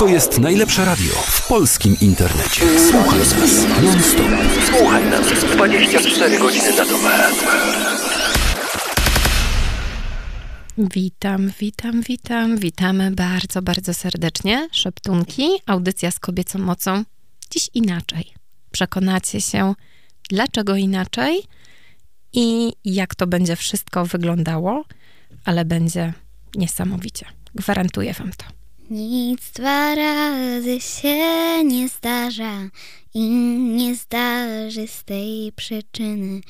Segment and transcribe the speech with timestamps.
[0.00, 2.62] To jest najlepsze radio w polskim internecie.
[2.90, 3.34] Słuchaj nas
[3.82, 4.26] non-stop.
[4.66, 5.26] Słuchaj nas
[5.56, 7.10] 24 godziny na dobę.
[10.78, 14.68] Witam, witam, witam, witamy bardzo, bardzo serdecznie.
[14.72, 17.04] Szeptunki, audycja z kobiecą mocą.
[17.50, 18.34] Dziś inaczej.
[18.70, 19.74] Przekonacie się,
[20.28, 21.42] dlaczego inaczej
[22.32, 24.84] i jak to będzie wszystko wyglądało,
[25.44, 26.12] ale będzie
[26.54, 27.26] niesamowicie.
[27.54, 28.59] Gwarantuję wam to.
[28.90, 32.68] Nic dwa razy się nie zdarza
[33.14, 33.20] i
[33.58, 36.40] nie zdarzy z tej przyczyny.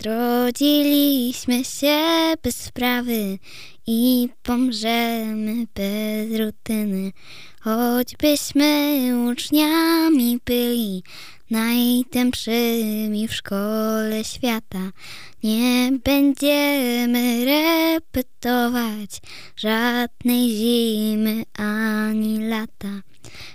[0.00, 1.98] Zrodziliśmy się
[2.42, 3.38] bez sprawy
[3.86, 7.12] i pomrzemy bez rutyny.
[7.60, 8.98] Choćbyśmy
[9.32, 11.02] uczniami byli,
[11.50, 14.90] najtępszymi w szkole świata.
[15.42, 19.20] Nie będziemy repetować
[19.56, 23.07] żadnej zimy ani lata.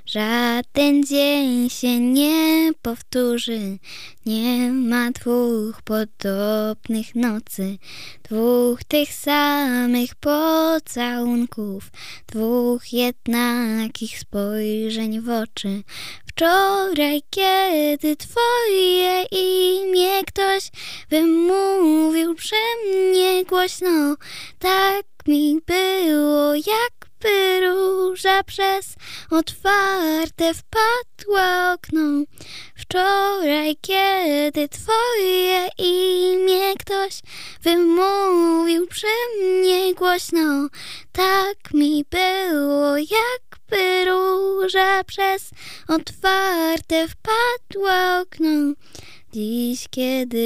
[0.06, 3.78] Żaden dzień się nie powtórzy,
[4.26, 7.78] nie ma dwóch podobnych nocy,
[8.24, 11.92] dwóch tych samych pocałunków,
[12.28, 15.84] dwóch jednakich spojrzeń w oczy.
[16.26, 20.72] Wczoraj, kiedy twoje imię ktoś
[21.10, 24.16] wymówił przy mnie głośno,
[24.60, 28.96] tak mi było jak by róża przez
[29.30, 32.24] otwarte wpadła okno.
[32.76, 37.20] Wczoraj, kiedy twoje imię ktoś
[37.62, 39.08] wymówił przy
[39.42, 40.68] mnie głośno,
[41.12, 45.52] tak mi było, jakby róża przez
[45.88, 48.74] otwarte wpadła okno.
[49.34, 50.38] Dziś, kiedy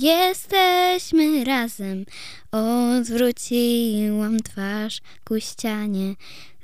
[0.00, 2.04] jesteśmy razem,
[2.52, 6.14] odwróciłam twarz ku ścianie.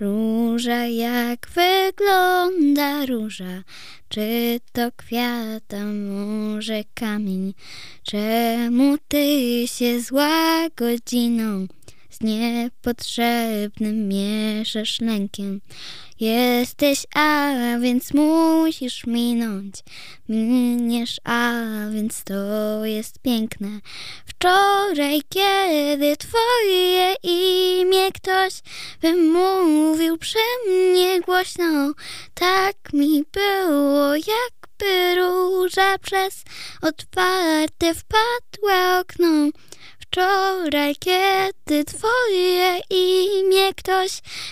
[0.01, 3.63] Róża, jak wygląda róża?
[4.09, 7.55] Czy to kwiata, może kamień?
[8.03, 11.67] Czemu ty się zła godziną?
[12.21, 15.61] Niepotrzebnym mieszasz lękiem.
[16.21, 19.75] Jesteś, a więc musisz minąć.
[20.29, 21.53] Miniesz, a
[21.93, 23.69] więc to jest piękne.
[24.27, 28.53] Wczoraj, kiedy twoje imię ktoś
[29.01, 31.93] wymówił przy mnie głośno,
[32.35, 36.45] tak mi było, jakby róża przez
[36.83, 39.51] otwarte wpadła okno.
[40.11, 44.11] Wczoraj, kiedy twoje imię ktoś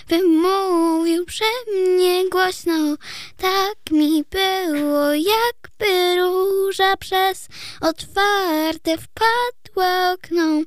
[0.08, 2.96] wymówił przy mnie głośno,
[3.36, 7.48] tak mi było, jakby róża przez
[7.80, 10.62] otwarte wpadła okno.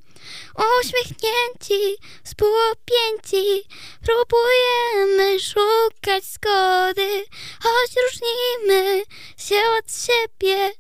[0.82, 3.64] Uśmiechnięci, spółopięci,
[4.06, 7.24] próbujemy szukać zgody,
[7.64, 9.02] choć różnimy
[9.38, 10.72] się od siebie,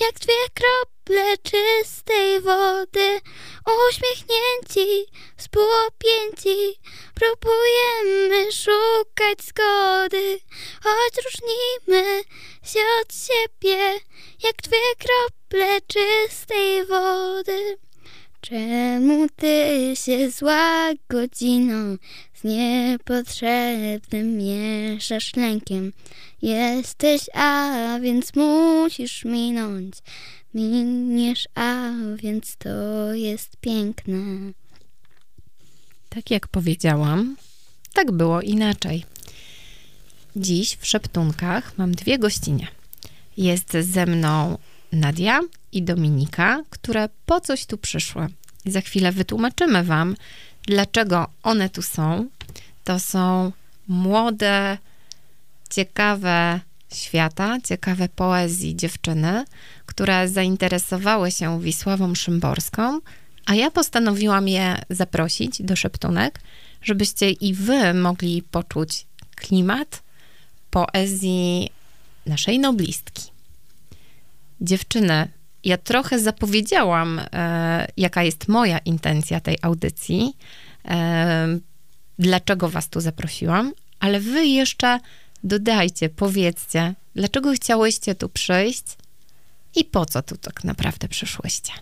[0.00, 0.97] jak dwie krople
[1.42, 3.20] czystej wody.
[3.88, 6.80] Uśmiechnięci, spółopięci,
[7.14, 10.40] próbujemy szukać zgody,
[10.82, 12.22] choć różnimy
[12.62, 14.00] się od siebie,
[14.44, 17.78] jak dwie krople czystej wody.
[18.40, 21.96] Czemu ty się zła godziną
[22.40, 25.92] z niepotrzebnym mieszasz lękiem?
[26.42, 29.94] Jesteś, a więc musisz minąć.
[30.54, 32.68] Miniesz, a więc to
[33.14, 34.16] jest piękne.
[36.08, 37.36] Tak jak powiedziałam,
[37.92, 39.04] tak było inaczej.
[40.36, 42.68] Dziś w Szeptunkach mam dwie gościnie.
[43.36, 44.58] Jest ze mną
[44.92, 45.40] Nadia
[45.72, 48.26] i Dominika, które po coś tu przyszły.
[48.66, 50.16] Za chwilę wytłumaczymy Wam,
[50.68, 52.28] dlaczego one tu są.
[52.84, 53.52] To są
[53.88, 54.78] młode,
[55.70, 56.60] ciekawe
[56.94, 59.44] świata, ciekawe poezji dziewczyny,
[59.86, 63.00] które zainteresowały się Wisławą Szymborską,
[63.46, 66.40] a ja postanowiłam je zaprosić do szeptunek,
[66.82, 69.06] żebyście i wy mogli poczuć
[69.36, 70.02] klimat
[70.70, 71.70] poezji
[72.26, 73.22] naszej noblistki.
[74.60, 75.28] Dziewczyny,
[75.64, 80.36] ja trochę zapowiedziałam, e, jaka jest moja intencja tej audycji,
[80.84, 81.58] e,
[82.18, 85.00] dlaczego was tu zaprosiłam, ale wy jeszcze
[85.44, 88.84] dodajcie, powiedzcie, dlaczego chciałyście tu przyjść
[89.74, 91.72] i po co tu tak naprawdę przyszłyście.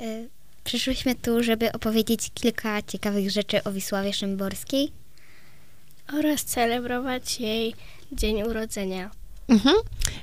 [0.00, 0.28] Y,
[0.64, 4.92] przyszłyśmy tu, żeby opowiedzieć kilka ciekawych rzeczy o Wisławie Szymborskiej.
[6.12, 7.74] oraz celebrować jej
[8.12, 9.10] dzień urodzenia.
[9.48, 9.74] Mhm.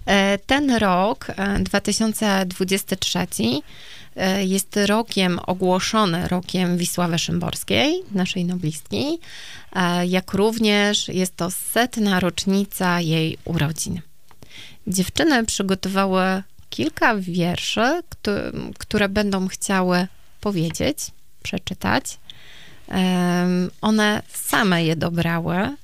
[0.06, 3.62] E, ten rok, e, 2023,
[4.16, 9.20] e, jest rokiem ogłoszony rokiem Wisławy Szymborskiej, naszej noblistki,
[9.74, 14.02] e, jak również jest to setna rocznica jej urodzin.
[14.88, 18.32] Dziewczyny przygotowały kilka wierszy, któ-
[18.78, 20.08] które będą chciały
[20.42, 20.98] powiedzieć,
[21.44, 22.18] przeczytać.
[23.82, 25.76] One same je dobrały e,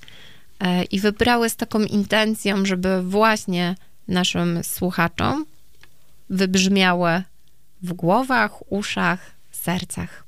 [0.92, 3.76] i wybrały z taką intencją, żeby właśnie
[4.08, 5.46] naszym słuchaczom
[6.30, 7.24] wybrzmiały
[7.82, 10.24] w głowach, uszach, sercach.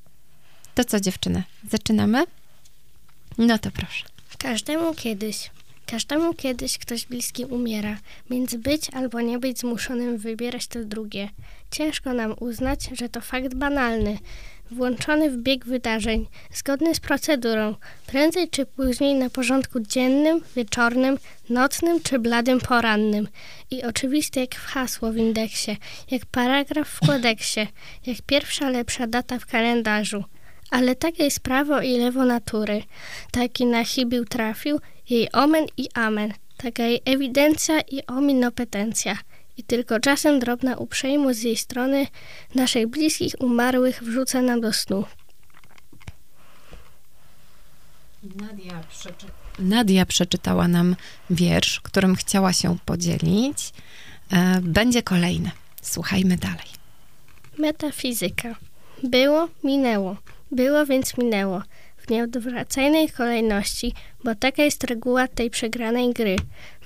[0.75, 2.23] To co, dziewczyny, zaczynamy?
[3.37, 4.05] No to proszę.
[4.37, 5.51] Każdemu kiedyś,
[5.85, 7.97] każdemu kiedyś ktoś bliski umiera.
[8.29, 11.29] Między być albo nie być zmuszonym wybierać to drugie.
[11.71, 14.17] Ciężko nam uznać, że to fakt banalny,
[14.71, 17.75] włączony w bieg wydarzeń, zgodny z procedurą,
[18.07, 21.17] prędzej czy później na porządku dziennym, wieczornym,
[21.49, 23.27] nocnym czy bladym porannym.
[23.71, 25.77] I oczywisty jak w hasło w indeksie,
[26.11, 27.67] jak paragraf w kodeksie,
[28.05, 30.23] jak pierwsza lepsza data w kalendarzu.
[30.71, 32.83] Ale takie jest prawo i lewo natury.
[33.31, 34.79] Taki na chybił trafił,
[35.09, 36.33] jej omen i amen.
[36.57, 39.17] Taka jej ewidencja i ominopetencja.
[39.59, 42.07] I tylko czasem drobna uprzejmość z jej strony
[42.55, 45.05] naszych bliskich umarłych wrzuca nam do snu.
[49.59, 50.95] Nadia przeczytała nam
[51.29, 53.73] wiersz, którym chciała się podzielić.
[54.31, 55.51] E, Będzie kolejny.
[55.81, 56.67] Słuchajmy dalej.
[57.57, 58.55] Metafizyka.
[59.03, 60.17] Było, minęło.
[60.51, 61.61] Było, więc minęło.
[62.09, 66.35] Nieodwracalnej kolejności, bo taka jest reguła tej przegranej gry.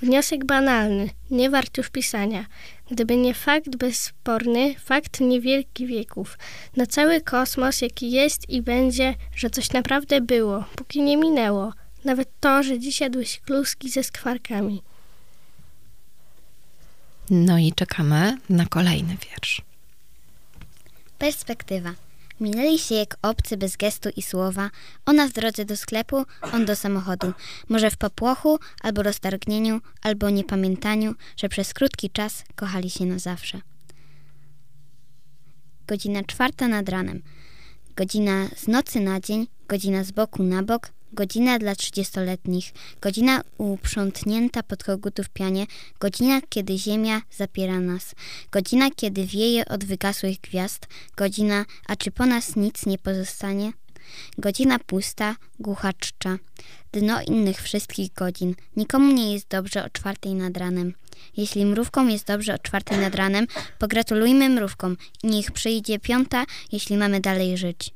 [0.02, 2.46] Wniosek banalny, nie wart już pisania.
[2.90, 6.38] Gdyby nie fakt bezsporny, fakt niewielki wieków.
[6.76, 11.72] Na cały kosmos, jaki jest i będzie, że coś naprawdę było, póki nie minęło.
[12.04, 14.82] Nawet to, że dziś jadłeś kluski ze skwarkami.
[17.30, 19.62] No i czekamy na kolejny wiersz.
[21.18, 22.03] Perspektywa.
[22.40, 24.70] Minęli się jak obcy bez gestu i słowa,
[25.06, 27.32] ona w drodze do sklepu, on do samochodu.
[27.68, 33.60] Może w popłochu, albo roztargnieniu, albo niepamiętaniu, że przez krótki czas kochali się na zawsze.
[35.86, 37.22] Godzina czwarta nad ranem.
[37.96, 44.62] Godzina z nocy na dzień, godzina z boku na bok, godzina dla trzydziestoletnich, godzina uprzątnięta
[44.62, 45.66] pod kogutów pianie,
[46.00, 48.14] godzina, kiedy ziemia zapiera nas,
[48.52, 53.72] godzina, kiedy wieje od wygasłych gwiazd, godzina, a czy po nas nic nie pozostanie?
[54.38, 56.38] Godzina pusta, głucha czcza.
[56.92, 58.54] Dno innych wszystkich godzin.
[58.76, 60.94] Nikomu nie jest dobrze o czwartej nad ranem.
[61.36, 63.46] Jeśli mrówkom jest dobrze o czwartej nad ranem,
[63.78, 67.94] pogratulujmy mrówkom i niech przyjdzie piąta, jeśli mamy dalej żyć.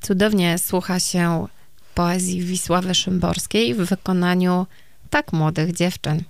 [0.00, 1.46] Cudownie słucha się
[1.96, 4.66] poezji Wisławy Szymborskiej w wykonaniu
[5.10, 6.22] tak młodych dziewczyn.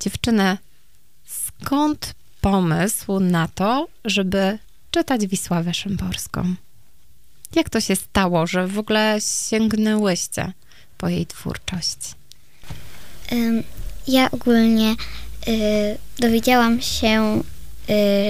[0.00, 0.58] Dziewczyny,
[1.26, 4.58] skąd pomysł na to, żeby
[4.90, 6.54] czytać Wisławę Szymborską?
[7.54, 9.18] Jak to się stało, że w ogóle
[9.48, 10.52] sięgnęłyście
[10.98, 11.98] po jej twórczość?
[14.08, 14.94] Ja ogólnie
[15.48, 17.42] y, dowiedziałam się,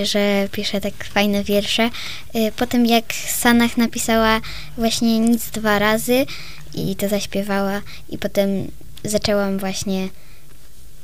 [0.02, 1.90] że pisze tak fajne wiersze.
[2.36, 4.40] Y, Potem jak Sanach napisała
[4.78, 6.26] właśnie nic dwa razy
[6.74, 8.48] i to zaśpiewała i potem
[9.04, 10.08] zaczęłam właśnie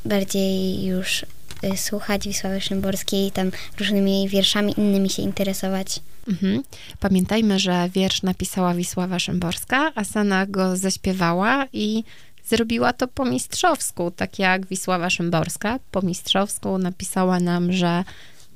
[0.04, 1.22] bardziej już
[1.64, 6.00] y, słuchać Wisławy Szymborskiej tam różnymi jej wierszami innymi się interesować.
[6.28, 6.62] Mhm.
[7.00, 12.04] Pamiętajmy, że wiersz napisała Wisława Szymborska, a Sana go zaśpiewała i
[12.48, 18.04] zrobiła to po mistrzowsku, tak jak Wisława Szymborska po mistrzowsku napisała nam, że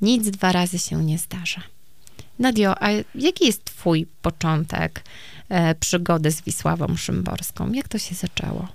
[0.02, 1.62] nic dwa razy się nie zdarza.
[2.38, 5.02] Nadio, a jaki jest twój początek
[5.49, 7.73] e, przygody z Wisławą Szymborską?
[7.73, 8.68] Jak to się zaczęło?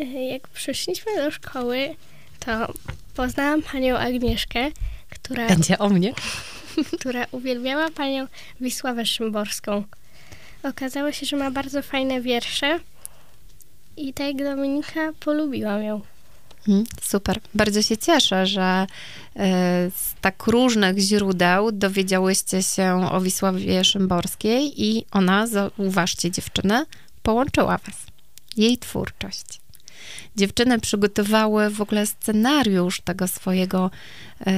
[0.00, 1.96] Y, Jak przyszliśmy do szkoły,
[2.40, 2.72] to
[3.14, 4.70] poznałam panią Agnieszkę,
[5.10, 6.12] która Będzie o mnie?
[6.98, 8.26] która uwielbiała panią
[8.60, 9.84] Wisławę Szymborską.
[10.62, 12.78] Okazało się, że ma bardzo fajne wiersze
[13.96, 16.00] i tak jak Dominika polubiłam ją.
[16.68, 17.40] Mhm, Super.
[17.54, 18.86] Bardzo się cieszę, że e,
[19.90, 26.84] z tak różnych źródeł dowiedziałyście się o Wisławie Szymborskiej i ona, zauważcie dziewczyny,
[27.22, 27.96] połączyła was.
[28.56, 29.60] Jej twórczość.
[30.36, 33.90] Dziewczyny przygotowały w ogóle scenariusz tego swojego
[34.46, 34.52] e,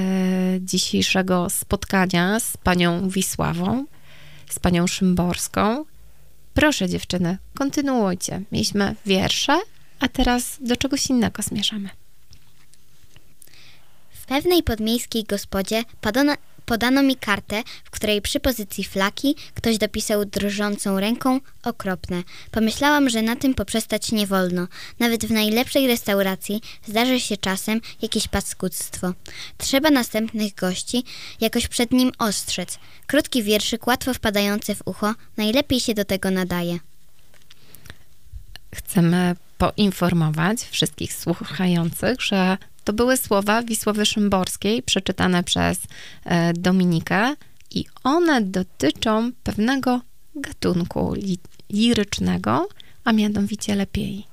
[0.60, 3.84] dzisiejszego spotkania z panią Wisławą,
[4.50, 5.84] z panią Szymborską.
[6.54, 8.42] Proszę dziewczyny, kontynuujcie.
[8.52, 9.60] Mieliśmy wiersze,
[10.04, 11.88] a teraz do czegoś innego zmierzamy.
[14.10, 15.82] W pewnej podmiejskiej gospodzie
[16.66, 22.22] Podano mi kartę, w której przy pozycji flaki ktoś dopisał drżącą ręką okropne.
[22.50, 24.68] Pomyślałam, że na tym poprzestać nie wolno.
[24.98, 29.12] Nawet w najlepszej restauracji zdarzy się czasem jakieś paskudztwo.
[29.58, 31.04] Trzeba następnych gości
[31.40, 32.78] jakoś przed nim ostrzec.
[33.06, 36.78] Krótki wierszyk, łatwo wpadający w ucho, najlepiej się do tego nadaje.
[38.74, 45.78] Chcemy poinformować wszystkich słuchających, że to były słowa Wisławy Szymborskiej przeczytane przez
[46.24, 47.34] e, Dominikę
[47.70, 50.00] i one dotyczą pewnego
[50.34, 51.38] gatunku li
[51.70, 52.68] lirycznego,
[53.04, 54.26] a mianowicie lepiej.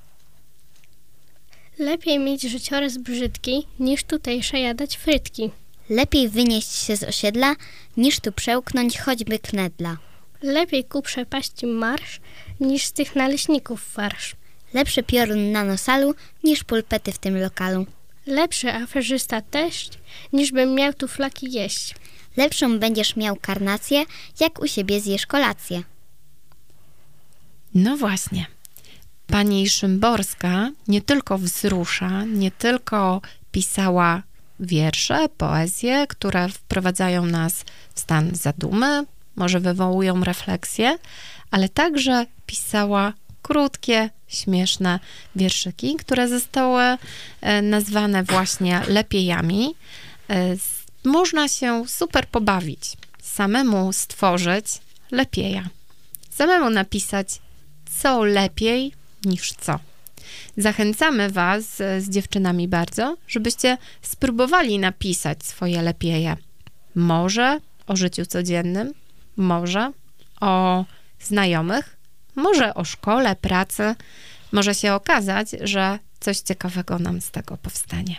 [1.78, 5.50] Lepiej mieć życiorys brzydki, niż tutejsze jadać frytki.
[5.90, 7.56] Lepiej wynieść się z osiedla,
[7.96, 9.96] niż tu przełknąć choćby knedla.
[10.42, 12.20] Lepiej ku przepaści marsz,
[12.62, 14.36] niż z tych naleśników farsz.
[14.74, 16.14] Lepszy piorun na nosalu,
[16.44, 17.86] niż pulpety w tym lokalu.
[18.26, 19.98] Lepszy aferzysta teść,
[20.32, 21.94] niż bym miał tu flaki jeść.
[22.36, 24.04] Lepszą będziesz miał karnację,
[24.40, 25.82] jak u siebie zjesz kolację.
[27.74, 28.46] No właśnie.
[29.26, 33.20] Pani Szymborska nie tylko wzrusza, nie tylko
[33.52, 34.22] pisała
[34.60, 37.64] wiersze, poezje, które wprowadzają nas
[37.94, 39.04] w stan zadumy,
[39.36, 40.98] może wywołują refleksję,
[41.50, 43.12] ale także pisała
[43.42, 45.00] krótkie, śmieszne
[45.36, 46.82] wierszyki, które zostały
[47.40, 49.74] e, nazwane właśnie lepiejami.
[50.30, 50.56] E,
[51.04, 54.66] można się super pobawić, samemu stworzyć
[55.10, 55.68] lepieja,
[56.30, 57.40] samemu napisać
[58.00, 58.92] co lepiej
[59.24, 59.78] niż co.
[60.56, 66.36] Zachęcamy Was e, z dziewczynami bardzo, żebyście spróbowali napisać swoje lepieje.
[66.94, 68.94] Może o życiu codziennym,
[69.36, 69.92] może
[70.40, 70.84] o
[71.20, 71.96] znajomych,
[72.34, 73.94] może o szkole, pracy.
[74.52, 78.16] Może się okazać, że coś ciekawego nam z tego powstanie.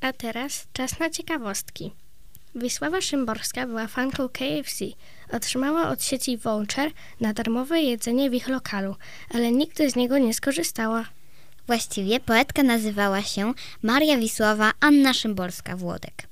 [0.00, 1.92] A teraz czas na ciekawostki.
[2.54, 4.84] Wisława Szymborska była fanką KFC.
[5.32, 8.96] Otrzymała od sieci voucher na darmowe jedzenie w ich lokalu,
[9.34, 11.04] ale nigdy z niego nie skorzystała.
[11.70, 16.26] Właściwie poetka nazywała się Maria Wisława Anna Szymborska-Włodek,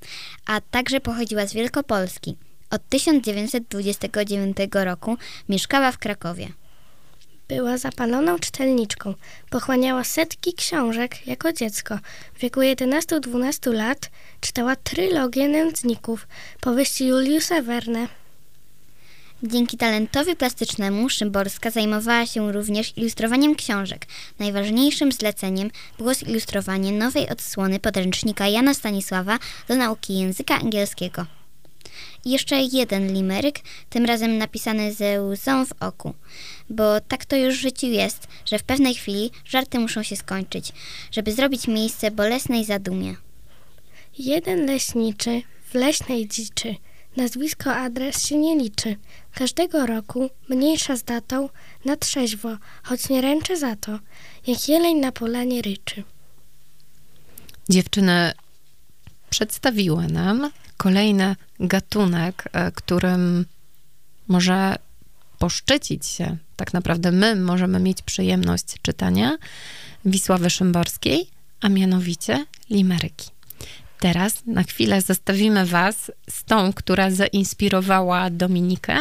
[0.45, 2.35] a także pochodziła z Wielkopolski.
[2.69, 5.17] Od 1929 roku
[5.49, 6.47] mieszkała w Krakowie.
[7.47, 9.13] Była zapaloną czytelniczką.
[9.49, 11.99] Pochłaniała setki książek jako dziecko.
[12.33, 14.09] W wieku 11-12 lat
[14.41, 16.27] czytała trylogię nędzników,
[16.61, 18.18] powieści Juliusa Verne.
[19.43, 24.05] Dzięki talentowi plastycznemu Szymborska zajmowała się również ilustrowaniem książek.
[24.39, 31.25] Najważniejszym zleceniem było zilustrowanie nowej odsłony podręcznika Jana Stanisława do nauki języka angielskiego.
[32.25, 36.13] Jeszcze jeden limeryk, tym razem napisany ze łzą w oku.
[36.69, 40.71] Bo tak to już w życiu jest, że w pewnej chwili żarty muszą się skończyć,
[41.11, 43.15] żeby zrobić miejsce bolesnej zadumie.
[44.17, 46.75] Jeden leśniczy w leśnej dziczy.
[47.17, 48.95] Nazwisko, adres się nie liczy.
[49.39, 51.49] Każdego roku mniejsza z datą
[51.85, 53.99] na trzeźwo, choć nie ręczy za to,
[54.47, 56.03] jak jeleń na polanie ryczy.
[57.69, 58.33] Dziewczyny
[59.29, 63.45] przedstawiły nam kolejny gatunek, e, którym
[64.27, 64.75] może
[65.37, 69.37] poszczycić się, tak naprawdę my możemy mieć przyjemność czytania
[70.05, 71.29] Wisławy Szymborskiej,
[71.61, 73.29] a mianowicie limeryki.
[73.99, 78.97] Teraz na chwilę zostawimy Was z tą, która zainspirowała Dominikę,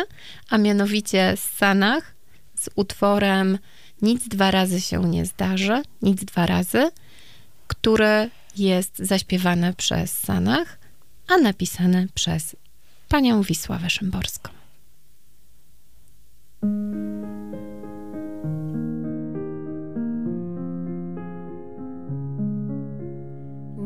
[0.49, 2.15] a mianowicie z Sanach
[2.55, 3.59] z utworem
[4.03, 6.91] Nic dwa razy się nie zdarzy, nic dwa razy,
[7.67, 10.79] który jest zaśpiewany przez Sanach,
[11.29, 12.57] a napisany przez
[13.09, 14.51] panią Wisławę Szymborską.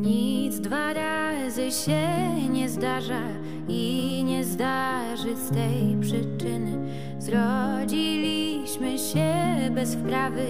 [0.03, 2.07] Nic dwa razy się
[2.49, 3.21] nie zdarza
[3.67, 6.77] i nie zdarzy z tej przyczyny.
[7.19, 9.33] Zrodziliśmy się
[9.71, 10.45] bez wprawy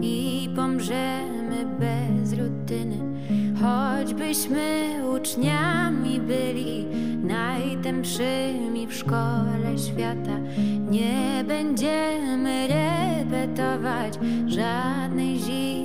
[0.00, 2.98] i pomrzemy bez rutyny.
[3.62, 6.86] Choćbyśmy uczniami byli
[7.24, 10.38] najtępszymi w szkole świata,
[10.90, 15.83] nie będziemy repetować żadnej zimy.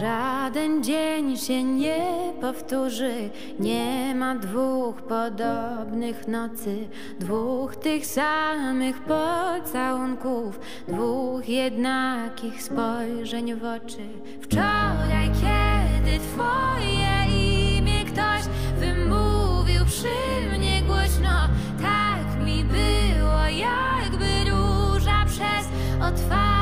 [0.00, 6.88] Żaden dzień się nie powtórzy, nie ma dwóch podobnych nocy,
[7.20, 14.08] dwóch tych samych pocałunków, dwóch jednakich spojrzeń w oczy.
[14.42, 17.38] Wczoraj, kiedy twoje
[17.78, 18.42] imię ktoś
[18.78, 21.48] wymówił przy mnie głośno,
[21.82, 25.68] tak mi było, jakby róża przez
[26.00, 26.55] otwarte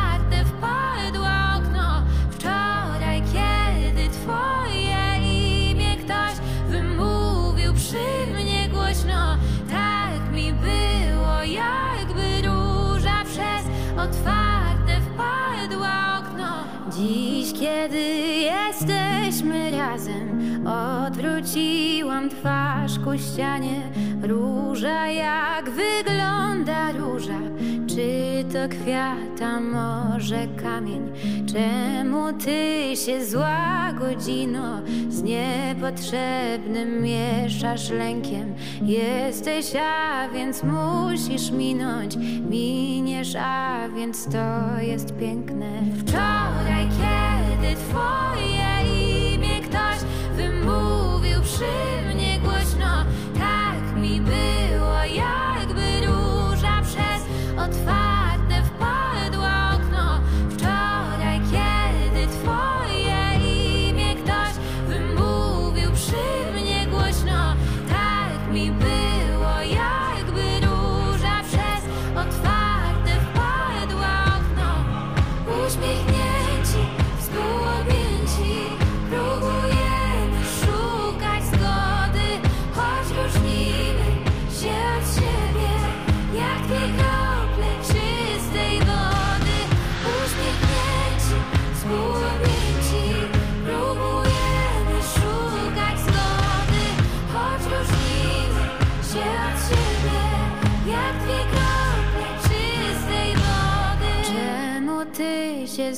[14.04, 16.64] otwarte wpadła okno.
[16.96, 18.02] Dziś, kiedy
[18.40, 20.28] jesteśmy razem,
[20.66, 23.82] odwróciłam twarz ku ścianie.
[24.22, 27.40] Róża, jak wygląda róża?
[27.94, 31.12] Czy to kwiat, a może kamień?
[31.52, 38.54] Czemu ty się zła godzino z niepotrzebnym mieszasz lękiem?
[38.82, 42.16] Jesteś, a więc musisz minąć,
[42.50, 45.70] miniesz, a więc to jest piękne.
[45.98, 48.66] Wczoraj, kiedy twoje
[49.34, 49.98] imię ktoś
[50.36, 51.93] wymówił przy
[57.70, 58.03] przez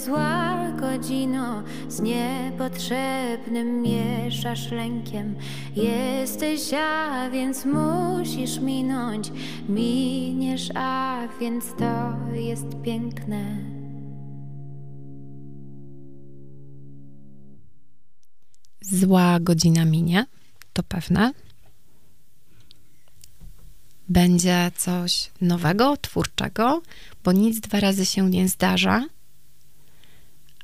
[0.06, 5.34] zła godzino z niepotrzebnym mieszasz lękiem?
[5.76, 9.32] Jesteś, a więc musisz minąć,
[9.68, 13.56] miniesz, a więc to jest piękne.
[18.80, 20.26] Zła godzina minie,
[20.72, 21.32] to pewne.
[24.08, 26.82] Będzie coś nowego, twórczego,
[27.25, 29.06] bo nic dwa razy się nie zdarza,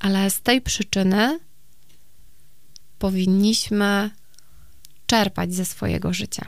[0.02, 1.38] ale z tej przyczyny
[2.98, 4.10] powinniśmy
[5.06, 6.46] czerpać ze swojego życia,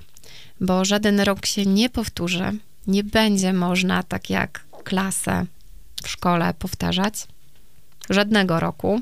[0.60, 2.52] bo żaden rok się nie powtórzy,
[2.86, 5.46] nie będzie można tak jak klasę
[6.02, 7.26] w szkole powtarzać
[8.10, 9.00] żadnego roku.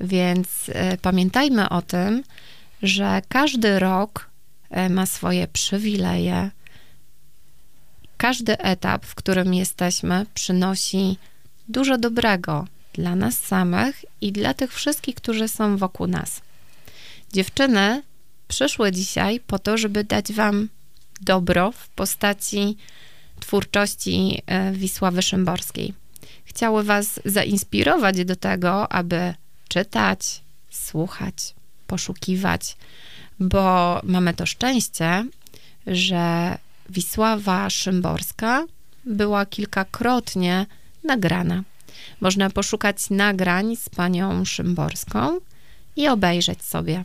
[0.00, 2.22] Więc e, pamiętajmy o tym,
[2.82, 4.30] że każdy rok
[4.70, 6.50] e, ma swoje przywileje.
[8.16, 11.18] Każdy etap, w którym jesteśmy, przynosi
[11.68, 16.40] dużo dobrego dla nas samych i dla tych wszystkich, którzy są wokół nas.
[17.32, 18.02] Dziewczyny
[18.48, 20.68] przyszły dzisiaj po to, żeby dać Wam
[21.20, 22.76] dobro w postaci
[23.40, 25.94] twórczości e, Wisławy Szymborskiej.
[26.44, 29.34] Chciały Was zainspirować do tego, aby
[29.68, 31.54] czytać, słuchać,
[31.86, 32.76] poszukiwać,
[33.40, 35.26] bo mamy to szczęście,
[35.86, 38.64] że Wisława Szymborska
[39.04, 40.66] była kilkakrotnie
[41.04, 41.62] nagrana.
[42.20, 45.38] Można poszukać nagrań z panią Szymborską
[45.96, 47.04] i obejrzeć sobie.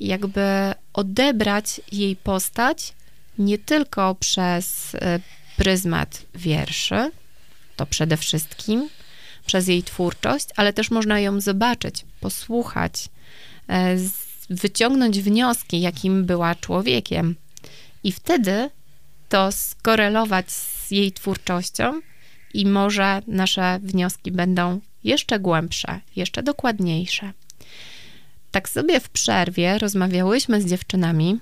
[0.00, 2.92] Jakby odebrać jej postać
[3.38, 5.20] nie tylko przez e,
[5.56, 7.10] pryzmat wierszy,
[7.76, 8.88] to przede wszystkim,
[9.46, 13.08] przez jej twórczość, ale też można ją zobaczyć, posłuchać,
[13.68, 13.96] e,
[14.50, 17.36] wyciągnąć wnioski, jakim była człowiekiem.
[18.04, 18.70] I wtedy
[19.28, 22.00] to skorelować z jej twórczością
[22.54, 27.32] i może nasze wnioski będą jeszcze głębsze, jeszcze dokładniejsze.
[28.50, 31.38] Tak sobie w przerwie rozmawiałyśmy z dziewczynami,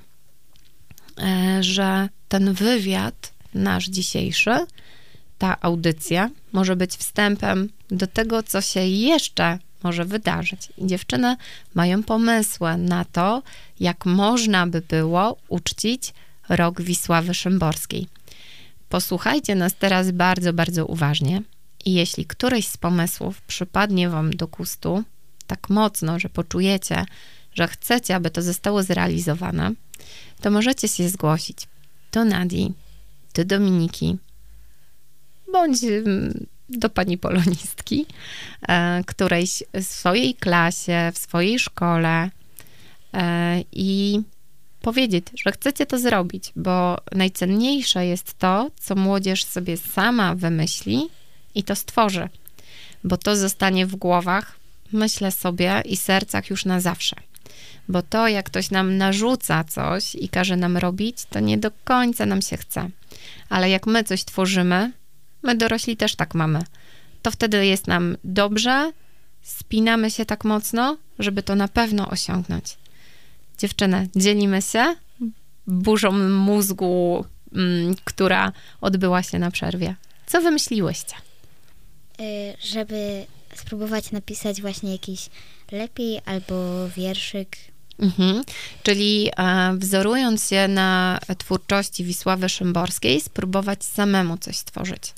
[1.19, 4.57] e, że ten wywiad nasz dzisiejszy,
[5.39, 10.69] ta audycja może być wstępem do tego, co się jeszcze może wydarzyć.
[10.79, 11.37] I dziewczyny
[11.75, 13.43] mają pomysły na to,
[13.81, 16.15] jak można by było uczcić
[16.49, 18.09] rok Wisławy Szymborskiej.
[18.89, 21.43] Posłuchajcie nas teraz bardzo, bardzo uważnie
[21.85, 25.05] i jeśli któryś z pomysłów przypadnie Wam do gustu
[25.47, 27.05] tak mocno, że poczujecie,
[27.55, 29.73] że chcecie, aby to zostało zrealizowane,
[30.41, 31.69] to możecie się zgłosić
[32.13, 32.73] do Nadii,
[33.35, 34.17] do Dominiki,
[35.53, 38.07] bądź mm, do pani polonistki,
[38.69, 42.31] e, którejś w swojej klasie, w swojej szkole
[43.15, 44.21] e, i
[44.87, 51.09] powiedzieć, że chcecie to zrobić, bo najcenniejsze jest to, co młodzież sobie sama wymyśli
[51.55, 52.29] i to stworzy,
[53.05, 54.59] bo to zostanie w głowach,
[54.93, 57.17] myślę sobie, i sercach już na zawsze.
[57.89, 62.27] Bo to, jak ktoś nam narzuca coś i każe nam robić, to nie do końca
[62.27, 62.91] nam się chce.
[63.49, 64.93] Ale jak my coś tworzymy,
[65.43, 66.61] my dorośli też tak mamy,
[67.23, 68.93] to wtedy jest nam dobrze,
[69.43, 72.86] spinamy się tak mocno, żeby to na pewno osiągnąć.
[73.59, 74.95] Dziewczyny, dzielimy się
[75.67, 79.95] burzą mózgu, mm, która odbyła się na przerwie.
[80.27, 81.15] Co wymyśliłyście?
[82.21, 85.31] Y, żeby spróbować napisać właśnie jakiś
[85.73, 87.57] lepiej albo wierszyk.
[87.99, 88.45] Mhm.
[88.83, 95.15] Czyli e, wzorując się na twórczości Wisławy Szymborskiej, spróbować samemu coś stworzyć.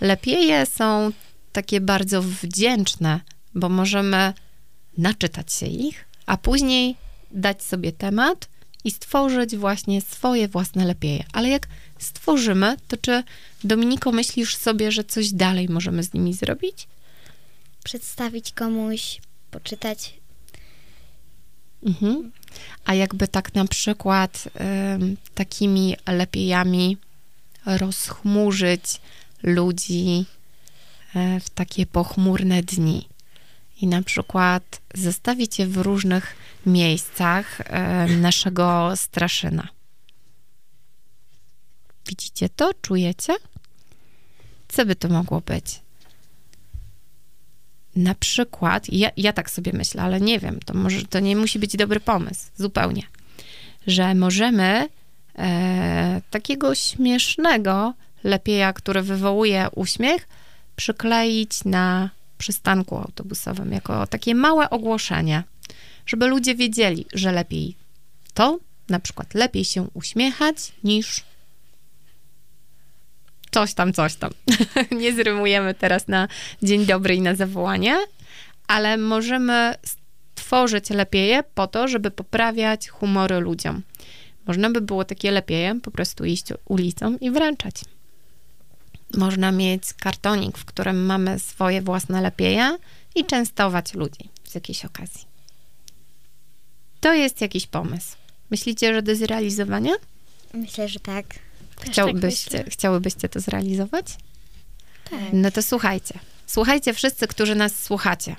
[0.00, 1.12] Lepieje są
[1.52, 3.20] takie bardzo wdzięczne,
[3.54, 4.32] bo możemy
[4.98, 6.96] naczytać się ich, a później
[7.30, 8.48] dać sobie temat
[8.84, 11.24] i stworzyć właśnie swoje własne lepieje.
[11.32, 13.22] Ale jak stworzymy, to czy
[13.64, 16.88] Dominiko myślisz sobie, że coś dalej możemy z nimi zrobić?
[17.84, 20.14] Przedstawić komuś, poczytać.
[21.82, 22.32] Mhm.
[22.84, 24.48] A jakby tak na przykład
[24.94, 26.96] ym, takimi lepiejami
[27.66, 29.00] rozchmurzyć
[29.42, 30.24] ludzi
[31.16, 33.08] y, w takie pochmurne dni
[33.80, 36.36] i na przykład zostawić je w różnych
[36.66, 39.68] miejscach y, naszego straszyna.
[42.08, 42.70] Widzicie to?
[42.82, 43.34] Czujecie?
[44.68, 45.80] Co by to mogło być?
[47.96, 51.58] Na przykład, ja, ja tak sobie myślę, ale nie wiem, to może to nie musi
[51.58, 53.02] być dobry pomysł, zupełnie,
[53.86, 54.88] że możemy
[55.38, 60.28] e, takiego śmiesznego lepieja, który wywołuje uśmiech,
[60.76, 65.42] przykleić na przystanku autobusowym jako takie małe ogłoszenie,
[66.06, 67.76] żeby ludzie wiedzieli, że lepiej
[68.34, 71.24] to, na przykład lepiej się uśmiechać niż
[73.50, 74.30] coś tam, coś tam.
[75.00, 76.28] Nie zrymujemy teraz na
[76.62, 77.96] dzień dobry i na zawołanie,
[78.66, 79.74] ale możemy
[80.36, 83.82] stworzyć lepieje po to, żeby poprawiać humory ludziom.
[84.46, 87.74] Można by było takie lepieje po prostu iść ulicą i wręczać.
[89.16, 92.78] Można mieć kartonik, w którym mamy swoje własne lepieje
[93.14, 95.24] i częstować ludzi z jakiejś okazji.
[97.00, 98.16] To jest jakiś pomysł.
[98.50, 99.92] Myślicie, że do zrealizowania?
[100.54, 101.26] Myślę, że tak.
[101.80, 104.06] Chciałbyście, tak chciałybyście to zrealizować?
[105.10, 105.20] Tak.
[105.32, 106.18] No to słuchajcie.
[106.46, 108.36] Słuchajcie wszyscy, którzy nas słuchacie.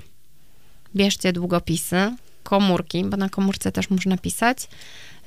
[0.96, 4.68] Bierzcie długopisy, komórki, bo na komórce też można pisać,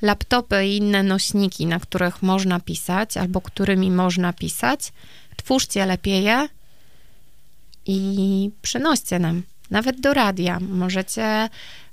[0.02, 4.92] laptopy i inne nośniki, na których można pisać albo którymi można pisać.
[5.44, 6.48] Twórzcie lepieje
[7.86, 9.42] i przynoście nam.
[9.70, 10.58] Nawet do radia.
[10.60, 11.48] Możecie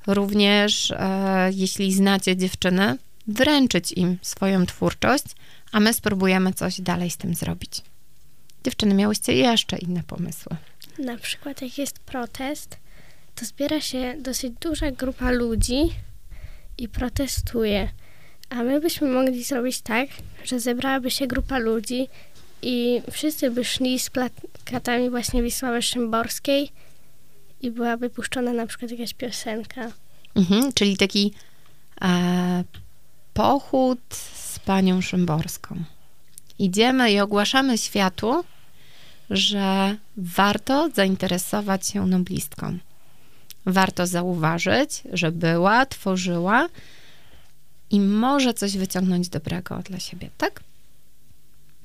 [0.08, 5.24] również, e, jeśli znacie dziewczyny, wręczyć im swoją twórczość,
[5.72, 7.82] a my spróbujemy coś dalej z tym zrobić.
[8.64, 10.58] Dziewczyny, miałyście jeszcze inne pomysły.
[11.00, 12.78] Na przykład jak jest protest,
[13.36, 15.90] to zbiera się dosyć duża grupa ludzi
[16.78, 17.90] i protestuje.
[18.50, 20.10] A my byśmy mogli zrobić tak,
[20.44, 22.08] że zebrałaby się grupa ludzi
[22.62, 26.72] i wszyscy by szli z plakatami właśnie Wisławy Szymborskiej
[27.62, 29.92] i byłaby puszczona na przykład jakaś piosenka.
[30.36, 31.34] Mhm, czyli taki
[32.02, 32.64] e,
[33.34, 34.00] pochód
[34.34, 35.84] z panią Szymborską.
[36.60, 38.44] Idziemy i ogłaszamy światu,
[39.30, 42.78] że warto zainteresować się noblistką.
[43.66, 46.68] Warto zauważyć, że była, tworzyła
[47.90, 50.64] i może coś wyciągnąć dobrego dla siebie, tak?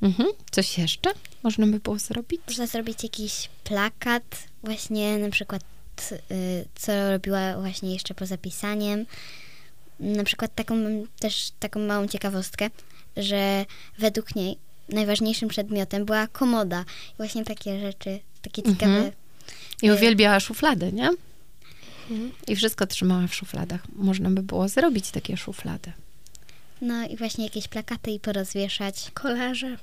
[0.02, 0.28] Mhm.
[0.50, 1.11] Coś jeszcze
[1.42, 2.40] można by było zrobić?
[2.48, 5.62] Można zrobić jakiś plakat, właśnie na przykład
[6.30, 9.07] y, co robiła właśnie jeszcze poza pisaniem.
[10.00, 10.74] Na przykład taką
[11.18, 12.70] też taką małą ciekawostkę,
[13.16, 13.64] że
[13.98, 14.57] według niej
[14.88, 16.85] najważniejszym przedmiotem była komoda.
[17.14, 18.96] I właśnie takie rzeczy, takie ciekawe.
[18.96, 19.12] Mhm.
[19.83, 21.11] I uwielbiała szuflady, nie?
[22.48, 23.80] I wszystko trzymała w szufladach.
[23.96, 25.92] Można by było zrobić takie szuflady.
[26.84, 29.10] No i właśnie jakieś plakaty i porozwieszać.
[29.14, 29.78] Kolarze.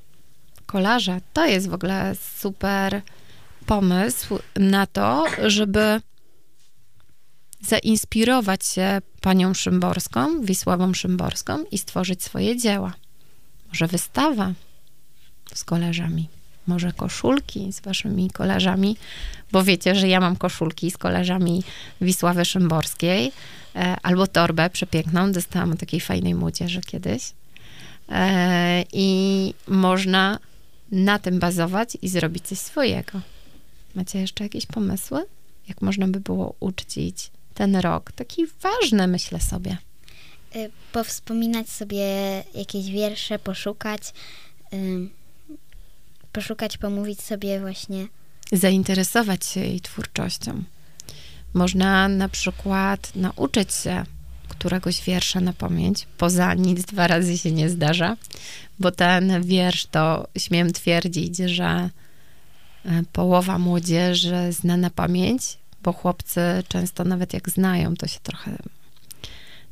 [0.66, 3.02] Kolarze to jest w ogóle super
[3.66, 6.02] pomysł na to, żeby
[7.62, 12.94] zainspirować się panią Szymborską, Wisławą Szymborską i stworzyć swoje dzieła.
[13.68, 14.54] Może wystawa
[15.54, 16.30] z kolarzami,
[16.68, 18.98] może koszulki z waszymi kolarzami,
[19.52, 21.64] bo wiecie, że ja mam koszulki z kolarzami
[22.02, 23.32] Wisławy Szymborskiej,
[23.76, 27.34] e, albo torbę przepiękną, dostałam takiej fajnej młodzieży kiedyś.
[28.10, 30.40] E, I można
[30.92, 33.22] na tym bazować i zrobić coś swojego.
[33.96, 35.26] Macie jeszcze jakieś pomysły?
[35.68, 38.12] Jak można by było uczcić ten rok?
[38.12, 39.78] Taki ważny, myślę sobie.
[40.56, 42.04] Y, powspominać sobie
[42.54, 44.02] jakieś wiersze, poszukać.
[46.32, 48.08] Poszukać, pomówić sobie właśnie.
[48.52, 50.64] Zainteresować się jej twórczością.
[51.54, 54.06] Można na przykład nauczyć się
[54.48, 56.08] któregoś wiersza na pamięć.
[56.18, 58.18] Poza nic dwa razy się nie zdarza,
[58.80, 61.90] bo ten wiersz to śmiem twierdzić, że
[62.86, 68.58] e, połowa młodzieży zna na pamięć, bo chłopcy często nawet jak znają, to się trochę,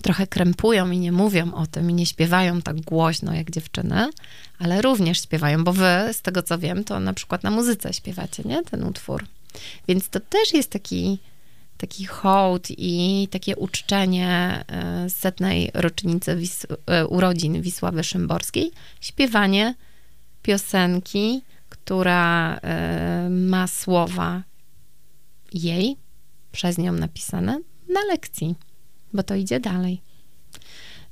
[0.02, 4.10] trochę krępują i nie mówią o tym i nie śpiewają tak głośno jak dziewczyny,
[4.60, 8.44] ale również śpiewają, bo wy, z tego co wiem, to na przykład na muzyce śpiewacie,
[8.46, 8.64] nie?
[8.64, 9.26] Ten utwór.
[9.88, 11.20] Więc to też jest taki,
[11.78, 19.76] taki hołd i takie uczczenie e, setnej rocznicy Wis e, urodzin Wisławy Szymborskiej, śpiewanie
[20.42, 24.44] piosenki, która e, ma słowa
[25.54, 25.98] jej,
[26.52, 27.60] przez nią napisane,
[27.90, 28.56] na lekcji,
[29.14, 30.02] bo to idzie dalej.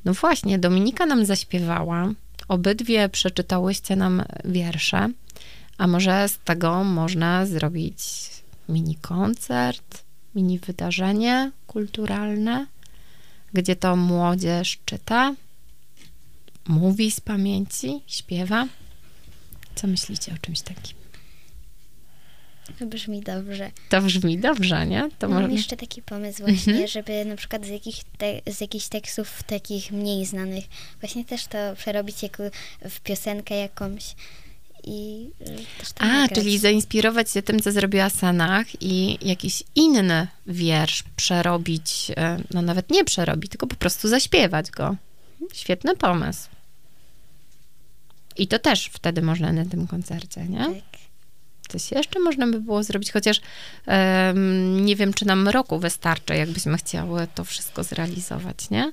[0.06, 2.12] No właśnie, Dominika nam zaśpiewała,
[2.48, 5.10] obydwie przeczytałyście nam wiersze,
[5.78, 8.00] a może z tego można zrobić
[8.70, 10.04] mini koncert,
[10.36, 12.68] mini wydarzenie kulturalne,
[13.54, 15.36] gdzie to młodzież czyta,
[16.68, 18.68] mówi z pamięci, śpiewa.
[19.76, 20.97] Co myślicie o czymś takim?
[22.82, 23.72] Brzmi dobrze.
[23.90, 25.10] To brzmi dobrze, nie?
[25.20, 25.54] To Mam może...
[25.56, 26.88] jeszcze taki pomysł właśnie, Mhm.
[26.88, 30.66] żeby na przykład z, jakich te, z jakichś tekstów takich mniej znanych
[31.02, 32.44] właśnie też to przerobić jako
[32.90, 34.16] w piosenkę jakąś
[34.84, 35.46] i y,
[35.80, 36.40] też to A, nagrać.
[36.40, 42.90] czyli zainspirować się tym, co zrobiła Sanach i jakiś inny wiersz przerobić, e, no nawet
[42.92, 44.96] nie przerobić, tylko po prostu zaśpiewać go.
[45.54, 46.50] Świetny pomysł.
[48.38, 50.58] I to też wtedy można na tym koncercie, nie?
[50.66, 50.97] Tak.
[51.68, 53.42] Coś jeszcze można by było zrobić, chociaż
[53.86, 58.92] em, nie wiem, czy nam roku wystarczy, jakbyśmy chciały to wszystko zrealizować, nie?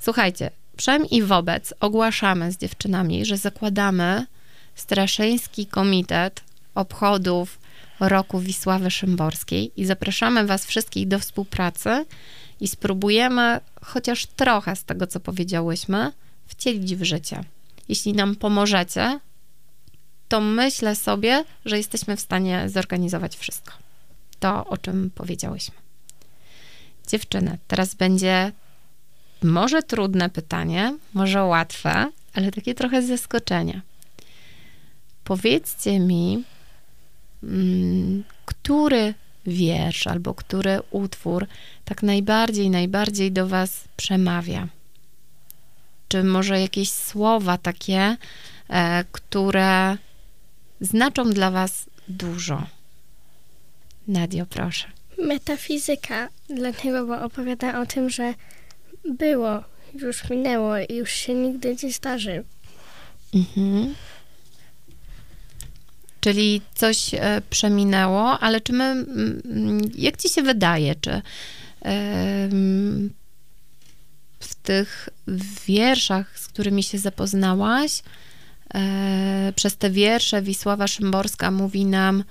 [0.00, 4.26] Słuchajcie, przem i wobec ogłaszamy z dziewczynami, że zakładamy
[4.74, 6.40] Straszyński Komitet
[6.74, 7.58] Obchodów
[8.00, 12.04] Roku Wisławy Szymborskiej i zapraszamy Was wszystkich do współpracy
[12.60, 16.12] i spróbujemy chociaż trochę z tego, co powiedziałyśmy,
[16.46, 17.44] wcielić w życie.
[17.88, 19.20] Jeśli nam pomożecie,
[20.28, 23.72] to myślę sobie, że jesteśmy w stanie zorganizować wszystko.
[24.40, 25.74] To, o czym powiedziałyśmy.
[27.08, 28.52] Dziewczyny, teraz będzie
[29.42, 33.80] może trudne pytanie, może łatwe, ale takie trochę z zaskoczenia.
[35.24, 36.44] Powiedzcie mi,
[37.42, 39.14] mm, który
[39.46, 41.46] wiersz albo który utwór
[41.84, 44.68] tak najbardziej, najbardziej do Was przemawia?
[46.08, 48.16] Czy może jakieś słowa takie,
[48.68, 49.96] e, które
[50.80, 52.66] znaczą dla Was dużo?
[54.08, 54.86] Nadio, proszę.
[55.18, 58.34] Metafizyka, dlatego, bo opowiada o tym, że
[59.04, 62.44] było, już minęło i już się nigdy nie zdarzy.
[63.34, 63.94] Mhm.
[66.20, 71.22] Czyli coś e, przeminęło, ale czy my, mm, jak ci się wydaje, czy
[71.80, 73.10] em,
[74.40, 75.08] w tych
[75.66, 78.23] wierszach, z którymi się zapoznałaś, e,
[79.56, 82.24] przez te wiersze Wisława Szymborska mówi nam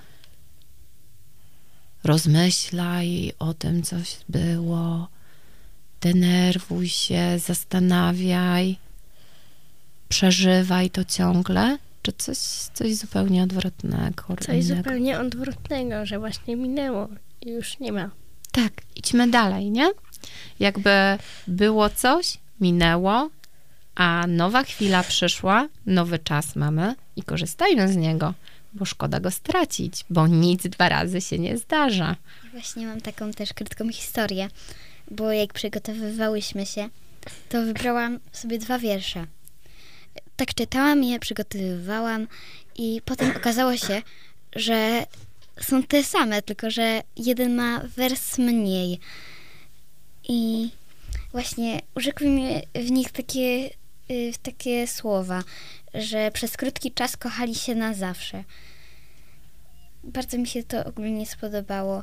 [2.04, 5.08] rozmyślaj o tym, coś było,
[6.00, 8.76] denerwuj się, zastanawiaj,
[10.08, 12.38] przeżywaj to ciągle, czy coś,
[12.74, 14.36] coś zupełnie odwrotnego?
[14.40, 14.76] Coś innego?
[14.76, 17.08] zupełnie odwrotnego, że właśnie minęło
[17.40, 18.10] i już nie ma.
[18.52, 19.90] Tak, idźmy dalej, nie?
[20.60, 20.90] Jakby
[21.46, 23.30] było coś, minęło,
[23.94, 28.34] a nowa chwila przyszła, nowy czas mamy i korzystajmy z niego,
[28.72, 32.16] bo szkoda go stracić, bo nic dwa razy się nie zdarza.
[32.52, 34.48] Właśnie mam taką też krótką historię,
[35.10, 36.88] bo jak przygotowywałyśmy się,
[37.48, 39.26] to wybrałam sobie dwa wiersze.
[40.36, 42.26] Tak czytałam je, przygotowywałam
[42.76, 44.02] i potem okazało się,
[44.56, 45.06] że
[45.60, 49.00] są te same, tylko że jeden ma wers mniej.
[50.28, 50.70] I
[51.32, 53.70] właśnie urzekły mnie w nich takie,
[54.10, 55.42] y, takie słowa,
[55.94, 58.44] że przez krótki czas kochali się na zawsze.
[60.04, 62.02] Bardzo mi się to ogólnie spodobało.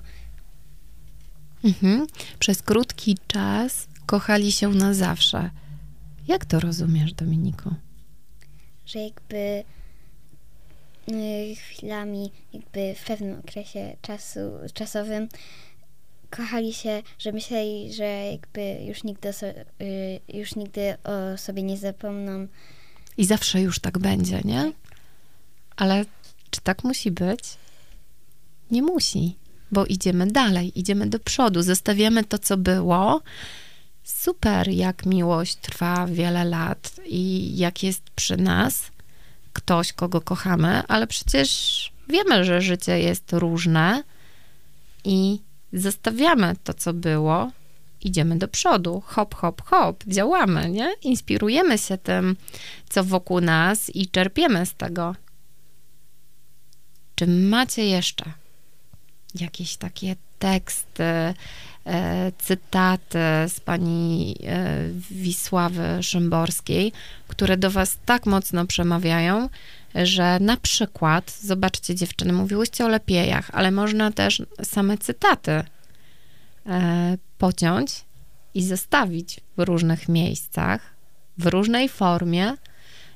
[1.64, 2.08] Mhm.
[2.40, 5.50] Przez krótki czas kochali się na zawsze.
[6.28, 7.76] Jak to rozumiesz, Dominiku?
[8.86, 9.64] że jakby
[11.12, 14.40] y, chwilami, jakby w pewnym okresie czasu,
[14.74, 15.28] czasowym
[16.32, 19.30] kochali się, że myśleli, że jakby już nigdy,
[19.82, 22.48] y, już nigdy o sobie nie zapomną.
[23.18, 24.72] I zawsze już tak będzie, nie?
[25.76, 26.06] Ale
[26.52, 27.44] czy tak musi być?
[28.72, 29.36] Nie musi,
[29.72, 33.22] bo idziemy dalej, idziemy do przodu, zostawiamy to, co było.
[34.04, 38.92] Super, jak miłość trwa wiele lat i jak jest przy nas
[39.54, 44.04] ktoś, kogo kochamy, ale przecież wiemy, że życie jest różne
[45.04, 45.40] i
[45.74, 47.52] zostawiamy to, co było,
[48.02, 49.04] idziemy do przodu.
[49.06, 50.94] Hop, hop, hop, działamy, nie?
[51.02, 52.36] Inspirujemy się tym,
[52.90, 55.16] co wokół nas i czerpiemy z tego.
[57.16, 58.32] Czy macie jeszcze
[59.36, 61.04] jakieś takie teksty,
[61.86, 66.92] e, cytaty z pani e, Wisławy Szymborskiej,
[67.28, 69.50] które do was tak mocno przemawiają,
[69.96, 78.06] że na przykład, zobaczcie dziewczyny, mówiłyście o lepiejach, ale można też same cytaty e, pociąć
[78.54, 80.82] i zostawić w różnych miejscach,
[81.38, 82.54] w różnej formie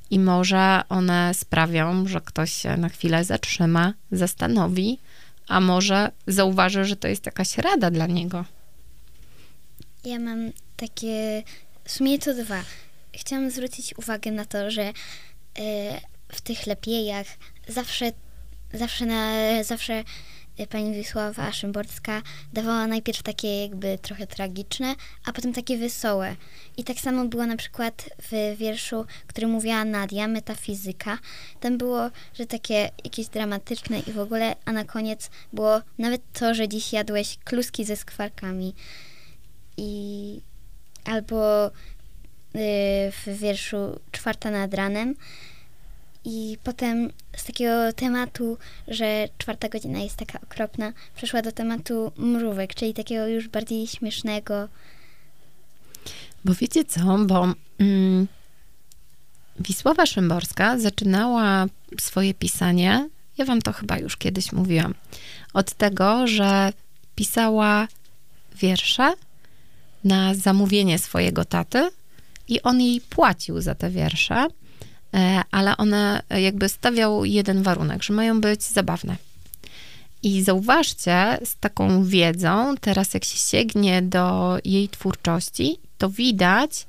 [0.09, 4.99] i może one sprawią, że ktoś się na chwilę zatrzyma, zastanowi,
[5.47, 8.45] a może zauważy, że to jest jakaś rada dla niego.
[10.05, 11.43] Ja mam takie,
[11.83, 12.61] w sumie to dwa.
[13.13, 14.93] Chciałam zwrócić uwagę na to, że
[15.59, 17.27] e, w tych lepiejach
[17.67, 18.11] zawsze,
[18.73, 19.33] zawsze, na,
[19.63, 20.03] zawsze
[20.69, 22.21] pani Wisława Szymborska
[22.53, 26.35] dawała najpierw takie jakby trochę tragiczne, a potem takie wesołe.
[26.77, 31.19] I tak samo było na przykład w wierszu, który mówiła Nadia, metafizyka.
[31.59, 36.53] Tam było, że takie jakieś dramatyczne i w ogóle, a na koniec było nawet to,
[36.53, 38.73] że dziś jadłeś kluski ze skwarkami.
[39.77, 40.41] I
[41.05, 41.71] albo y,
[43.11, 45.15] w wierszu Czwarta nad ranem,
[46.25, 48.57] i potem z takiego tematu,
[48.87, 54.67] że czwarta godzina jest taka okropna, przeszła do tematu mrówek, czyli takiego już bardziej śmiesznego.
[56.45, 58.27] Bo wiecie co, bo mm,
[59.59, 61.65] Wisława Szymborska zaczynała
[61.99, 64.93] swoje pisanie, ja wam to chyba już kiedyś mówiłam,
[65.53, 66.73] od tego, że
[67.15, 67.87] pisała
[68.55, 69.13] wiersze
[70.03, 71.89] na zamówienie swojego taty
[72.47, 74.47] i on jej płacił za te wiersze.
[75.15, 79.15] E, ale one jakby stawiał jeden warunek, że mają być zabawne.
[80.23, 86.85] I zauważcie, z taką wiedzą, teraz jak się sięgnie do jej twórczości, to widać,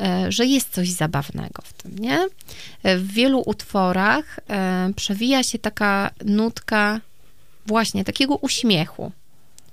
[0.00, 2.26] e, że jest coś zabawnego w tym, nie?
[2.82, 4.40] E, w wielu utworach
[4.96, 7.00] przewija się taka nutka
[7.66, 9.12] właśnie takiego uśmiechu.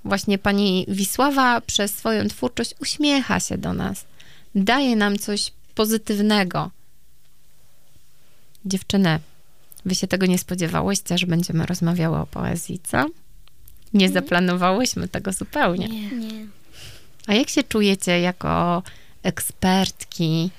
[0.04, 4.04] Właśnie pani Wisława przez swoją twórczość uśmiecha się do nas,
[4.54, 6.70] daje nam coś pozytywnego,
[8.64, 9.18] Dziewczyny,
[9.84, 13.06] wy się tego nie spodziewałyście, że będziemy rozmawiały o poezji, co?
[13.94, 15.88] Nie zaplanowałyśmy tego zupełnie.
[15.88, 16.10] Nie.
[16.10, 16.46] nie.
[17.26, 18.82] A jak się czujecie jako
[19.22, 20.50] ekspertki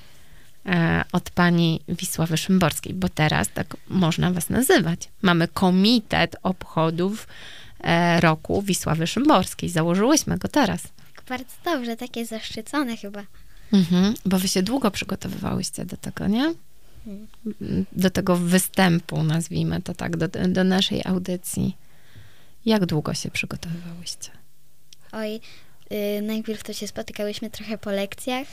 [0.66, 2.94] e, od pani Wisławy Szymborskiej?
[2.94, 5.08] Bo teraz tak można was nazywać.
[5.22, 7.28] Mamy komitet obchodów
[7.80, 9.68] e, roku Wisławy Szymborskiej.
[9.68, 10.82] Założyłyśmy go teraz.
[11.28, 13.22] Bardzo dobrze, takie zaszczycone chyba.
[13.72, 16.54] Mhm, bo wy się długo przygotowywałyście do tego, nie?
[17.92, 21.76] Do tego występu, nazwijmy to tak, do, do naszej audycji.
[22.66, 24.30] Jak długo się przygotowywałyście?
[25.12, 25.40] Oj,
[25.92, 28.46] y, najpierw to się spotykałyśmy trochę po lekcjach,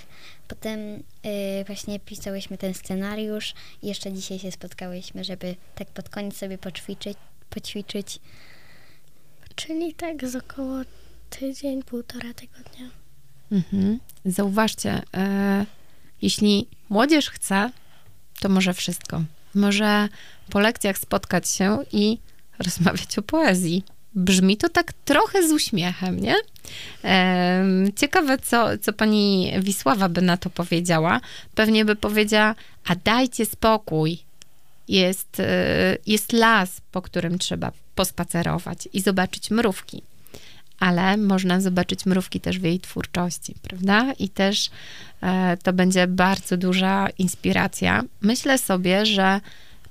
[0.48, 6.38] potem y, właśnie pisałyśmy ten scenariusz i jeszcze dzisiaj się spotkałyśmy, żeby tak pod koniec
[6.38, 7.18] sobie poćwiczyć.
[7.50, 8.20] poćwiczyć.
[9.56, 10.82] Czyli tak z około
[11.30, 12.90] tydzień, półtora tygodnia.
[13.52, 14.00] Mhm.
[14.26, 15.66] Zauważcie, e,
[16.22, 17.72] jeśli młodzież chce,
[18.40, 19.24] to może wszystko.
[19.56, 20.10] Może
[20.50, 22.18] po lekcjach spotkać się i
[22.60, 23.84] rozmawiać o poezji.
[24.16, 26.36] Brzmi to tak trochę z uśmiechem, nie?
[27.96, 31.22] Ciekawe, co, co pani Wisława by na to powiedziała.
[31.56, 34.20] Pewnie by powiedziała, a dajcie spokój.
[34.88, 40.02] Jest, e, jest las, po którym trzeba pospacerować i zobaczyć mrówki
[40.84, 44.14] ale można zobaczyć mrówki też w jej twórczości, prawda?
[44.20, 44.70] I też
[45.22, 48.04] e, to będzie bardzo duża inspiracja.
[48.22, 49.42] Myślę sobie, że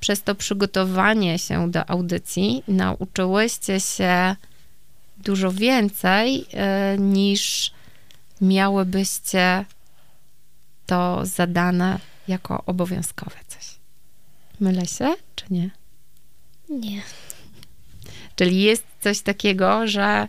[0.00, 4.36] przez to przygotowanie się do audycji nauczyłyście się
[5.18, 7.72] dużo więcej e, niż
[8.40, 9.64] miałybyście
[10.86, 13.66] to zadane jako obowiązkowe coś.
[14.60, 15.70] Mylę się, czy nie?
[16.68, 17.02] Nie.
[18.36, 20.28] Czyli jest coś takiego, że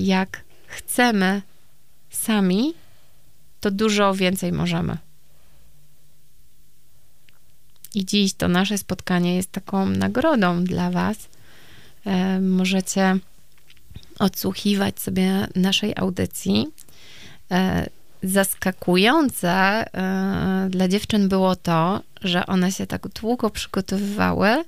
[0.00, 1.42] jak chcemy
[2.10, 2.74] sami,
[3.60, 4.98] to dużo więcej możemy.
[7.94, 11.16] I dziś to nasze spotkanie jest taką nagrodą dla Was.
[12.06, 13.18] E, możecie
[14.18, 16.66] odsłuchiwać sobie naszej audycji.
[17.50, 17.88] E,
[18.22, 19.84] zaskakujące
[20.70, 24.64] dla dziewczyn było to, że one się tak długo przygotowywały,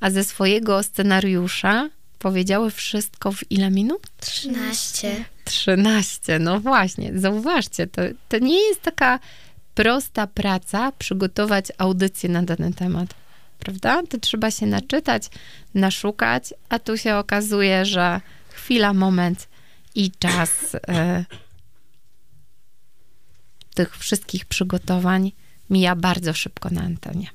[0.00, 1.88] a ze swojego scenariusza
[2.24, 4.06] powiedziały wszystko w ile minut?
[4.20, 5.24] 13.
[5.44, 7.18] 13, no właśnie.
[7.18, 9.18] Zauważcie, to, to nie jest taka
[9.74, 13.14] prosta praca przygotować audycję na dany temat.
[13.58, 14.02] Prawda?
[14.10, 15.22] To trzeba się naczytać,
[15.74, 18.20] naszukać, a tu się okazuje, że
[18.50, 19.48] chwila, moment
[19.94, 20.50] i czas
[20.88, 21.24] e,
[23.74, 25.32] tych wszystkich przygotowań
[25.70, 27.28] mija bardzo szybko na antenie.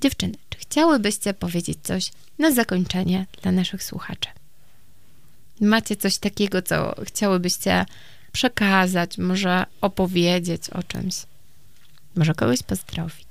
[0.00, 4.28] Dziewczyny, czy chciałybyście powiedzieć coś na zakończenie dla naszych słuchaczy?
[5.60, 7.86] Macie coś takiego, co chciałybyście
[8.32, 11.14] przekazać, może opowiedzieć o czymś?
[12.16, 13.28] Może kogoś pozdrowić?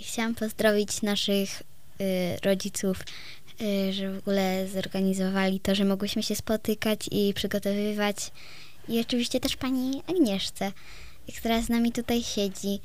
[0.00, 1.62] Chciałam pozdrowić naszych
[2.00, 3.04] y, rodziców,
[3.60, 8.16] y, że w ogóle zorganizowali to, że mogłyśmy się spotykać i przygotowywać.
[8.88, 10.72] I oczywiście też pani Agnieszce,
[11.38, 12.80] która z nami tutaj siedzi,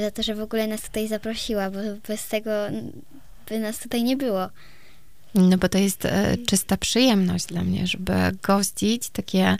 [0.00, 2.50] za to, że w ogóle nas tutaj zaprosiła, bo bez tego
[3.48, 4.48] by nas tutaj nie było.
[5.34, 8.12] No bo to jest e, czysta przyjemność dla mnie, żeby
[8.42, 9.56] gościć takie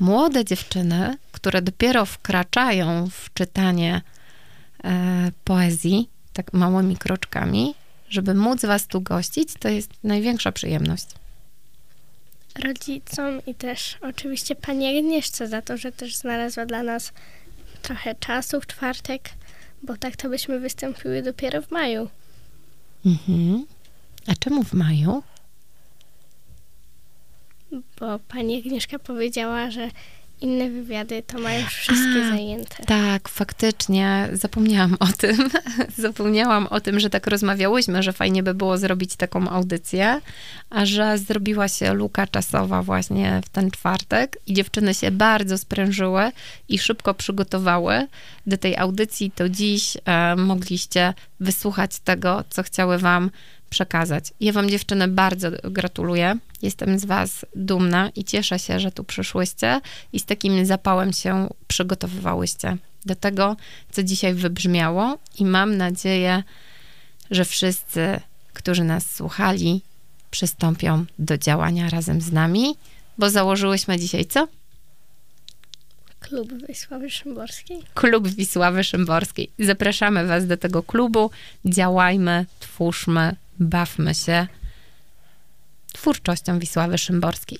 [0.00, 4.02] młode dziewczyny, które dopiero wkraczają w czytanie
[4.84, 7.74] e, poezji, tak małymi kroczkami,
[8.08, 11.06] żeby móc was tu gościć, to jest największa przyjemność.
[12.64, 17.12] Rodzicom i też oczywiście pani Agnieszce za to, że też znalazła dla nas
[17.82, 19.30] trochę czasu w czwartek,
[19.82, 22.08] bo tak to byśmy wystąpiły dopiero w maju.
[23.06, 23.66] Mhm.
[24.26, 25.22] A czemu w maju?
[28.00, 29.90] Bo pani Agnieszka powiedziała, że
[30.40, 32.84] inne wywiady to mają już wszystkie A, zajęte.
[32.86, 35.50] Tak, faktycznie zapomniałam o tym.
[35.98, 40.20] Zapomniałam o tym, że tak rozmawiałyśmy, że fajnie by było zrobić taką audycję,
[40.70, 46.32] a że zrobiła się luka czasowa właśnie w ten czwartek i dziewczyny się bardzo sprężyły
[46.68, 48.06] i szybko przygotowały
[48.46, 53.30] do tej audycji, to dziś e, mogliście wysłuchać tego, co chciały wam
[53.70, 54.24] przekazać.
[54.40, 56.38] Ja wam dziewczyny bardzo gratuluję.
[56.62, 59.80] Jestem z was dumna i cieszę się, że tu przyszłyście
[60.12, 63.56] i z takim zapałem się przygotowywałyście do tego,
[63.92, 66.42] co dzisiaj wybrzmiało i mam nadzieję,
[67.30, 68.20] że wszyscy,
[68.52, 69.82] którzy nas słuchali,
[70.30, 72.74] przystąpią do działania razem z nami,
[73.18, 74.48] bo założyłyśmy dzisiaj co?
[76.20, 77.82] Klub Wisławy Szymborskiej.
[77.94, 79.50] Klub Wisławy Szymborskiej.
[79.58, 81.30] Zapraszamy Was do tego klubu.
[81.64, 84.46] Działajmy, twórzmy, bawmy się
[85.92, 87.58] twórczością Wisławy Szymborskiej.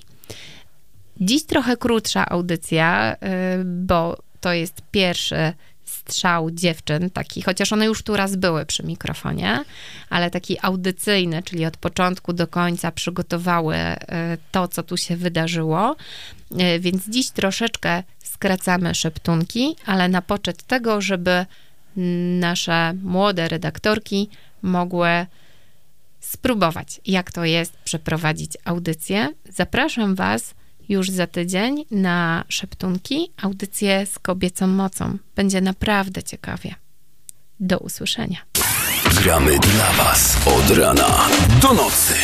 [1.20, 3.16] Dziś trochę krótsza audycja, y,
[3.64, 5.52] bo to jest pierwszy
[5.84, 9.64] strzał dziewczyn, taki, chociaż one już tu raz były przy mikrofonie,
[10.10, 13.96] ale taki audycyjny, czyli od początku do końca przygotowały y,
[14.52, 15.96] to, co tu się wydarzyło.
[16.52, 21.46] Y, więc dziś troszeczkę skracamy szeptunki, ale na poczet tego, żeby
[22.40, 24.28] nasze młode redaktorki
[24.62, 25.26] mogły
[26.20, 29.28] spróbować, jak to jest przeprowadzić audycję.
[29.48, 30.54] Zapraszam Was
[30.88, 35.18] już za tydzień na Szeptunki, audycję z kobiecą mocą.
[35.36, 36.74] Będzie naprawdę ciekawie.
[37.60, 38.38] Do usłyszenia.
[39.22, 41.28] Gramy dla Was od rana
[41.62, 42.14] do nocy.